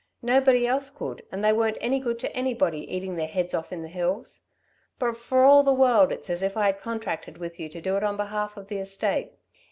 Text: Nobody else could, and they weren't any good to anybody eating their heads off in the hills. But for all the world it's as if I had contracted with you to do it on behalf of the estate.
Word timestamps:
Nobody 0.23 0.65
else 0.65 0.89
could, 0.89 1.21
and 1.31 1.45
they 1.45 1.53
weren't 1.53 1.77
any 1.79 1.99
good 1.99 2.17
to 2.21 2.35
anybody 2.35 2.79
eating 2.91 3.17
their 3.17 3.27
heads 3.27 3.53
off 3.53 3.71
in 3.71 3.83
the 3.83 3.87
hills. 3.87 4.47
But 4.97 5.15
for 5.15 5.43
all 5.43 5.61
the 5.61 5.75
world 5.75 6.11
it's 6.11 6.27
as 6.27 6.41
if 6.41 6.57
I 6.57 6.65
had 6.65 6.79
contracted 6.79 7.37
with 7.37 7.59
you 7.59 7.69
to 7.69 7.79
do 7.79 7.95
it 7.97 8.03
on 8.03 8.17
behalf 8.17 8.57
of 8.57 8.67
the 8.67 8.79
estate. 8.79 9.33